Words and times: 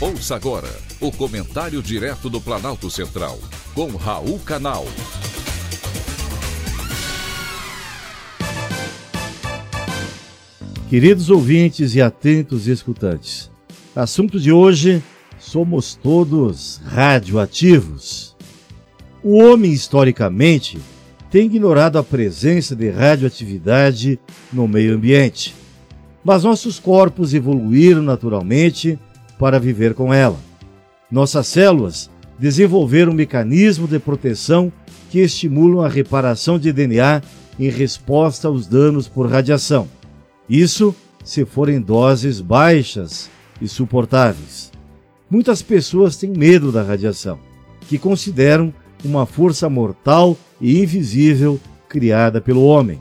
Ouça 0.00 0.36
agora 0.36 0.68
o 1.00 1.10
comentário 1.10 1.82
direto 1.82 2.30
do 2.30 2.40
Planalto 2.40 2.88
Central, 2.88 3.36
com 3.74 3.88
Raul 3.96 4.38
Canal. 4.38 4.86
Queridos 10.88 11.30
ouvintes 11.30 11.96
e 11.96 12.00
atentos 12.00 12.68
escutantes, 12.68 13.50
assunto 13.96 14.38
de 14.38 14.52
hoje: 14.52 15.02
somos 15.36 15.96
todos 15.96 16.80
radioativos. 16.84 18.36
O 19.20 19.42
homem, 19.42 19.72
historicamente, 19.72 20.78
tem 21.28 21.46
ignorado 21.46 21.98
a 21.98 22.04
presença 22.04 22.76
de 22.76 22.88
radioatividade 22.88 24.16
no 24.52 24.68
meio 24.68 24.94
ambiente. 24.94 25.56
Mas 26.22 26.44
nossos 26.44 26.78
corpos 26.78 27.34
evoluíram 27.34 28.00
naturalmente 28.00 28.96
para 29.38 29.58
viver 29.58 29.94
com 29.94 30.12
ela. 30.12 30.38
Nossas 31.10 31.46
células 31.46 32.10
desenvolveram 32.38 33.12
um 33.12 33.14
mecanismo 33.14 33.88
de 33.88 33.98
proteção 33.98 34.72
que 35.10 35.20
estimulam 35.20 35.84
a 35.84 35.88
reparação 35.88 36.58
de 36.58 36.72
DNA 36.72 37.22
em 37.58 37.68
resposta 37.68 38.48
aos 38.48 38.66
danos 38.66 39.08
por 39.08 39.28
radiação. 39.28 39.88
Isso 40.48 40.94
se 41.24 41.44
forem 41.44 41.80
doses 41.80 42.40
baixas 42.40 43.30
e 43.60 43.66
suportáveis. 43.66 44.70
Muitas 45.30 45.60
pessoas 45.60 46.16
têm 46.16 46.30
medo 46.30 46.72
da 46.72 46.82
radiação, 46.82 47.38
que 47.88 47.98
consideram 47.98 48.72
uma 49.04 49.26
força 49.26 49.68
mortal 49.68 50.36
e 50.60 50.80
invisível 50.80 51.60
criada 51.88 52.40
pelo 52.40 52.64
homem. 52.64 53.00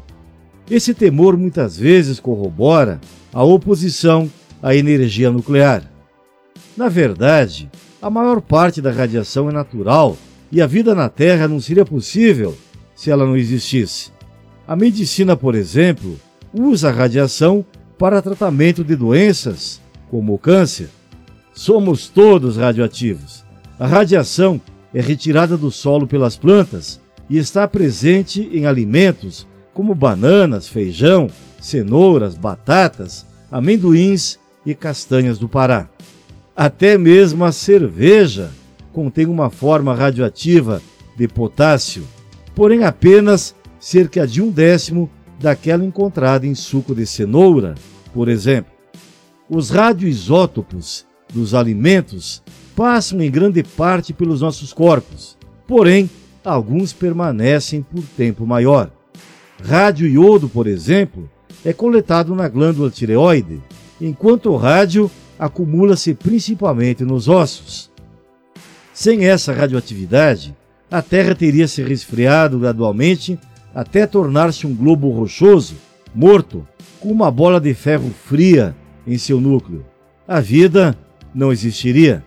Esse 0.69 0.93
temor 0.93 1.37
muitas 1.37 1.77
vezes 1.77 2.19
corrobora 2.19 2.99
a 3.33 3.43
oposição 3.43 4.29
à 4.61 4.75
energia 4.75 5.31
nuclear. 5.31 5.83
Na 6.77 6.89
verdade, 6.89 7.71
a 7.99 8.07
maior 8.07 8.39
parte 8.39 8.83
da 8.83 8.91
radiação 8.91 9.49
é 9.49 9.51
natural 9.51 10.15
e 10.51 10.61
a 10.61 10.67
vida 10.67 10.93
na 10.93 11.09
Terra 11.09 11.47
não 11.47 11.59
seria 11.59 11.83
possível 11.83 12.55
se 12.95 13.09
ela 13.09 13.25
não 13.25 13.35
existisse. 13.35 14.11
A 14.67 14.75
medicina, 14.75 15.35
por 15.35 15.55
exemplo, 15.55 16.19
usa 16.53 16.89
a 16.89 16.91
radiação 16.91 17.65
para 17.97 18.21
tratamento 18.21 18.83
de 18.83 18.95
doenças 18.95 19.81
como 20.11 20.35
o 20.35 20.37
câncer. 20.37 20.89
Somos 21.51 22.07
todos 22.07 22.57
radioativos. 22.57 23.43
A 23.79 23.87
radiação 23.87 24.61
é 24.93 25.01
retirada 25.01 25.57
do 25.57 25.71
solo 25.71 26.05
pelas 26.05 26.37
plantas 26.37 27.01
e 27.27 27.39
está 27.39 27.67
presente 27.67 28.47
em 28.53 28.67
alimentos 28.67 29.47
como 29.73 29.95
bananas, 29.95 30.67
feijão, 30.67 31.27
cenouras, 31.59 32.35
batatas, 32.35 33.25
amendoins 33.51 34.37
e 34.63 34.75
castanhas 34.75 35.39
do 35.39 35.49
Pará. 35.49 35.89
Até 36.57 36.97
mesmo 36.97 37.45
a 37.45 37.51
cerveja 37.51 38.49
contém 38.91 39.27
uma 39.27 39.47
forma 39.47 39.93
radioativa 39.93 40.81
de 41.15 41.27
potássio, 41.27 42.03
porém 42.55 42.83
apenas 42.83 43.53
cerca 43.79 44.25
de 44.25 44.41
um 44.41 44.49
décimo 44.49 45.07
daquela 45.39 45.85
encontrada 45.85 46.47
em 46.47 46.55
suco 46.55 46.95
de 46.95 47.05
cenoura, 47.05 47.75
por 48.11 48.27
exemplo. 48.27 48.71
Os 49.47 49.69
radioisótopos 49.69 51.05
dos 51.31 51.53
alimentos 51.53 52.41
passam 52.75 53.21
em 53.21 53.29
grande 53.29 53.61
parte 53.61 54.11
pelos 54.11 54.41
nossos 54.41 54.73
corpos, 54.73 55.37
porém 55.67 56.09
alguns 56.43 56.91
permanecem 56.91 57.83
por 57.83 58.01
tempo 58.17 58.47
maior. 58.47 58.89
Rádio 59.63 60.07
iodo, 60.07 60.49
por 60.49 60.65
exemplo, 60.65 61.29
é 61.63 61.71
coletado 61.71 62.33
na 62.33 62.49
glândula 62.49 62.89
tireoide, 62.89 63.61
enquanto 64.01 64.49
o 64.49 64.57
rádio 64.57 65.11
acumula-se 65.37 66.13
principalmente 66.13 67.03
nos 67.03 67.27
ossos. 67.27 67.91
Sem 68.93 69.25
essa 69.25 69.53
radioatividade, 69.53 70.55
a 70.89 71.01
Terra 71.01 71.35
teria 71.35 71.67
se 71.67 71.83
resfriado 71.83 72.59
gradualmente 72.59 73.37
até 73.75 74.07
tornar-se 74.07 74.65
um 74.65 74.73
globo 74.73 75.09
rochoso, 75.11 75.75
morto, 76.15 76.67
com 76.99 77.11
uma 77.11 77.29
bola 77.29 77.59
de 77.59 77.73
ferro 77.73 78.09
fria 78.09 78.75
em 79.05 79.17
seu 79.17 79.39
núcleo. 79.39 79.85
A 80.27 80.39
vida 80.39 80.97
não 81.33 81.51
existiria. 81.51 82.23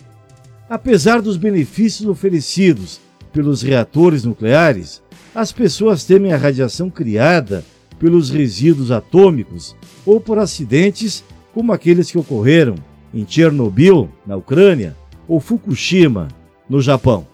Apesar 0.68 1.20
dos 1.20 1.36
benefícios 1.36 2.08
oferecidos 2.08 3.00
pelos 3.32 3.62
reatores 3.62 4.24
nucleares, 4.24 5.02
as 5.34 5.50
pessoas 5.50 6.04
temem 6.04 6.32
a 6.32 6.36
radiação 6.36 6.88
criada 6.88 7.64
pelos 7.98 8.30
resíduos 8.30 8.90
atômicos 8.90 9.74
ou 10.06 10.20
por 10.20 10.38
acidentes 10.38 11.24
como 11.52 11.72
aqueles 11.72 12.10
que 12.10 12.18
ocorreram 12.18 12.76
em 13.12 13.26
Chernobyl, 13.26 14.08
na 14.26 14.36
Ucrânia, 14.36 14.96
ou 15.26 15.40
Fukushima, 15.40 16.28
no 16.68 16.80
Japão. 16.80 17.26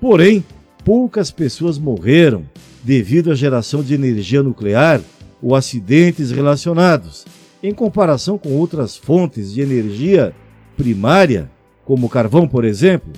Porém, 0.00 0.44
poucas 0.84 1.30
pessoas 1.30 1.78
morreram 1.78 2.44
devido 2.82 3.32
à 3.32 3.34
geração 3.34 3.82
de 3.82 3.94
energia 3.94 4.42
nuclear 4.42 5.00
ou 5.42 5.54
acidentes 5.54 6.30
relacionados, 6.30 7.24
em 7.62 7.72
comparação 7.72 8.36
com 8.36 8.50
outras 8.50 8.96
fontes 8.96 9.52
de 9.52 9.60
energia 9.60 10.34
primária, 10.76 11.50
como 11.84 12.08
carvão, 12.08 12.46
por 12.46 12.64
exemplo. 12.64 13.12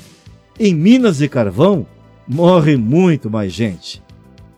Em 0.59 0.75
minas 0.75 1.19
de 1.19 1.28
carvão, 1.28 1.87
morre 2.27 2.77
muito 2.77 3.28
mais 3.28 3.53
gente. 3.53 4.03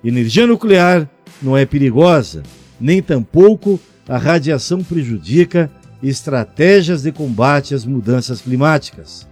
Energia 0.04 0.46
nuclear 0.46 1.08
não 1.42 1.56
é 1.56 1.66
perigosa, 1.66 2.42
nem 2.80 3.02
tampouco 3.02 3.80
a 4.08 4.16
radiação 4.16 4.82
prejudica 4.82 5.70
estratégias 6.02 7.02
de 7.02 7.12
combate 7.12 7.74
às 7.74 7.84
mudanças 7.84 8.40
climáticas. 8.40 9.26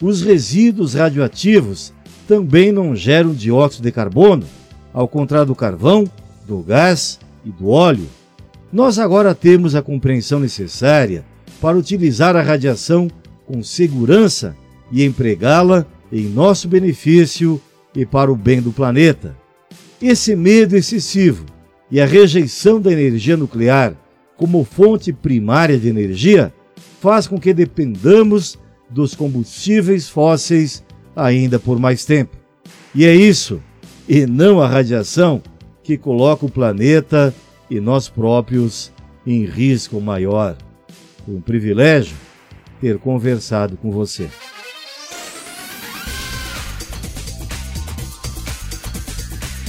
Os 0.00 0.22
resíduos 0.22 0.94
radioativos 0.94 1.92
também 2.26 2.70
não 2.72 2.94
geram 2.94 3.32
dióxido 3.32 3.84
de 3.84 3.92
carbono, 3.92 4.44
ao 4.92 5.08
contrário 5.08 5.46
do 5.46 5.54
carvão, 5.54 6.04
do 6.46 6.58
gás 6.58 7.18
e 7.44 7.50
do 7.50 7.68
óleo. 7.68 8.06
Nós 8.72 8.98
agora 8.98 9.34
temos 9.34 9.74
a 9.74 9.82
compreensão 9.82 10.38
necessária 10.38 11.24
para 11.60 11.76
utilizar 11.76 12.36
a 12.36 12.42
radiação 12.42 13.08
com 13.46 13.62
segurança 13.62 14.56
e 14.92 15.04
empregá-la 15.04 15.86
em 16.12 16.26
nosso 16.26 16.68
benefício 16.68 17.60
e 17.94 18.04
para 18.04 18.30
o 18.30 18.36
bem 18.36 18.60
do 18.60 18.72
planeta. 18.72 19.36
Esse 20.00 20.36
medo 20.36 20.76
excessivo 20.76 21.44
e 21.90 22.00
a 22.00 22.06
rejeição 22.06 22.80
da 22.80 22.92
energia 22.92 23.36
nuclear 23.36 23.94
como 24.38 24.64
fonte 24.64 25.12
primária 25.12 25.76
de 25.76 25.88
energia 25.88 26.54
faz 27.00 27.26
com 27.26 27.38
que 27.38 27.52
dependamos 27.52 28.56
dos 28.88 29.14
combustíveis 29.14 30.08
fósseis 30.08 30.82
ainda 31.14 31.58
por 31.58 31.78
mais 31.78 32.04
tempo. 32.04 32.36
E 32.94 33.04
é 33.04 33.14
isso, 33.14 33.60
e 34.08 34.24
não 34.24 34.62
a 34.62 34.68
radiação, 34.68 35.42
que 35.82 35.98
coloca 35.98 36.46
o 36.46 36.50
planeta 36.50 37.34
e 37.68 37.80
nós 37.80 38.08
próprios 38.08 38.92
em 39.26 39.44
risco 39.44 40.00
maior. 40.00 40.56
Um 41.26 41.40
privilégio 41.40 42.16
ter 42.80 42.98
conversado 42.98 43.76
com 43.76 43.90
você. 43.90 44.30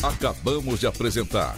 Acabamos 0.02 0.80
de 0.80 0.88
apresentar 0.88 1.58